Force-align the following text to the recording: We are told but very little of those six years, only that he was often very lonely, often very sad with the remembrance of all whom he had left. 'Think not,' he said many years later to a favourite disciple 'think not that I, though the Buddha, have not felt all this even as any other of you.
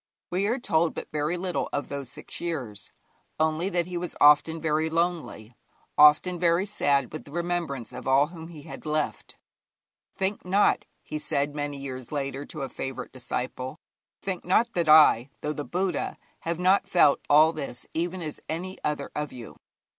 We 0.31 0.47
are 0.47 0.57
told 0.57 0.95
but 0.95 1.11
very 1.11 1.37
little 1.37 1.69
of 1.71 1.87
those 1.89 2.09
six 2.09 2.41
years, 2.41 2.91
only 3.39 3.69
that 3.69 3.85
he 3.85 3.97
was 3.97 4.15
often 4.19 4.59
very 4.59 4.89
lonely, 4.89 5.55
often 5.95 6.39
very 6.39 6.65
sad 6.65 7.13
with 7.13 7.23
the 7.25 7.29
remembrance 7.31 7.93
of 7.93 8.07
all 8.07 8.25
whom 8.25 8.47
he 8.47 8.63
had 8.63 8.83
left. 8.87 9.37
'Think 10.17 10.43
not,' 10.43 10.85
he 11.03 11.19
said 11.19 11.53
many 11.53 11.77
years 11.77 12.11
later 12.11 12.47
to 12.47 12.63
a 12.63 12.67
favourite 12.67 13.11
disciple 13.11 13.77
'think 14.23 14.43
not 14.43 14.73
that 14.73 14.89
I, 14.89 15.29
though 15.41 15.53
the 15.53 15.63
Buddha, 15.65 16.17
have 16.39 16.57
not 16.57 16.89
felt 16.89 17.19
all 17.29 17.53
this 17.53 17.85
even 17.93 18.23
as 18.23 18.39
any 18.49 18.79
other 18.83 19.11
of 19.15 19.31
you. 19.31 19.55